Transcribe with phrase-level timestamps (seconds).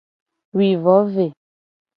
[0.55, 1.25] Wi vo ve.